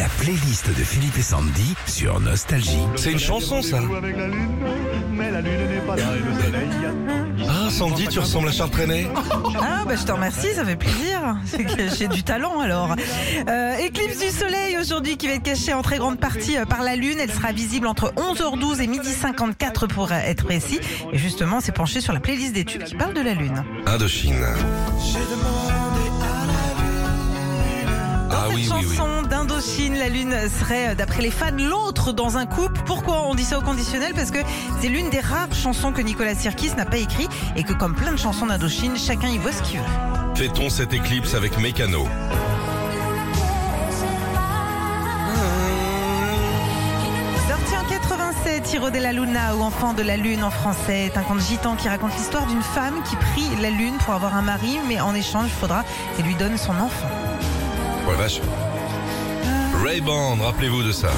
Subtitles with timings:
[0.00, 2.78] La playlist de Philippe et Sandy sur Nostalgie.
[2.96, 3.80] C'est une chanson ça.
[7.46, 9.08] Ah Sandy, tu ressembles à Charles Trenet
[9.60, 11.36] Ah bah je te remercie, ça fait plaisir.
[11.44, 12.96] C'est que j'ai du talent alors.
[13.46, 16.82] Euh, éclipse du soleil aujourd'hui qui va être cachée en très grande partie euh, par
[16.82, 17.18] la lune.
[17.20, 20.80] Elle sera visible entre 11h12 et midi 54 pour être précis.
[21.12, 23.62] Et justement, c'est penché sur la playlist des tubes qui parle de la lune.
[23.84, 24.46] Indochine.
[28.30, 28.96] Ah Cette oui, oui, oui.
[29.98, 32.80] La lune serait, euh, d'après les fans, l'autre dans un couple.
[32.86, 34.14] Pourquoi on dit ça au conditionnel?
[34.14, 34.38] Parce que
[34.80, 38.12] c'est l'une des rares chansons que Nicolas Sirkis n'a pas écrit et que comme plein
[38.12, 39.84] de chansons d'Indochine, chacun y voit ce qu'il veut.
[40.34, 42.06] Fêtons cette éclipse avec Mécano.
[47.46, 51.18] Sorti en 87, Hiro de la Luna ou Enfant de la Lune en français est
[51.18, 54.42] un conte gitan qui raconte l'histoire d'une femme qui prie la Lune pour avoir un
[54.42, 55.84] mari, mais en échange, il faudra
[56.16, 57.08] qu'elle lui donne son enfant.
[58.08, 58.40] Ouais, vache.
[59.82, 61.10] Ray Band, rappelez-vous de ça.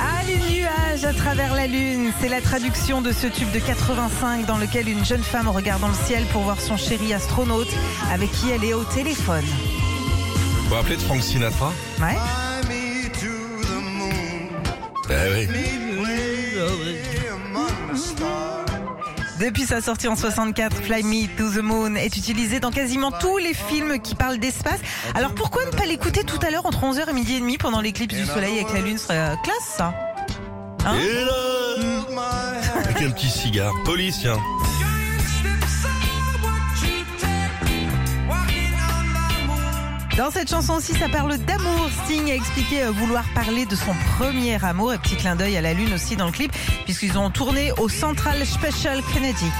[0.00, 4.46] Ah, les nuages à travers la Lune, c'est la traduction de ce tube de 85
[4.46, 7.68] dans lequel une jeune femme regarde dans le ciel pour voir son chéri astronaute
[8.12, 9.44] avec qui elle est au téléphone.
[9.44, 12.16] Vous vous rappelez de Frank Sinatra Ouais.
[15.10, 15.48] Eh oui.
[19.40, 23.38] Depuis sa sortie en 64, Fly Me to the Moon est utilisé dans quasiment tous
[23.38, 24.78] les films qui parlent d'espace.
[25.14, 27.80] Alors pourquoi ne pas l'écouter tout à l'heure entre 11h et midi et demi pendant
[27.80, 29.92] l'éclipse du soleil avec la lune serait euh, classe ça.
[30.86, 30.96] Hein?
[33.00, 33.72] Un petit cigare.
[33.84, 34.24] Police,
[40.16, 41.90] Dans cette chanson aussi, ça parle d'amour.
[42.04, 44.92] Sting a expliqué euh, vouloir parler de son premier amour.
[44.94, 46.52] Et petit clin d'œil à la lune aussi dans le clip,
[46.84, 49.50] puisqu'ils ont tourné au Central Special Kennedy.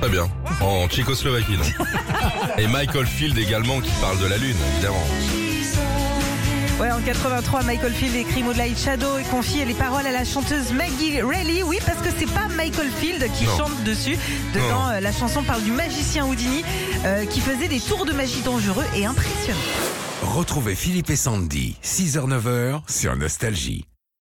[0.00, 0.26] Très bien.
[0.62, 1.58] En Tchécoslovaquie.
[1.58, 1.88] donc.
[2.58, 5.04] Et Michael Field également qui parle de la Lune, évidemment.
[6.80, 10.72] Ouais, en 83, Michael Field écrit Moonlight Shadow et confie les paroles à la chanteuse
[10.72, 11.62] Maggie Reilly.
[11.62, 13.56] Oui, parce que c'est pas Michael Field qui Non.
[13.58, 14.16] chante dessus.
[14.54, 16.64] Dedans, euh, la chanson parle du magicien Houdini
[17.04, 19.58] euh, qui faisait des tours de magie dangereux et impressionnants.
[20.22, 23.84] Retrouvez Philippe et Sandy, 6h-9h sur Nostalgie.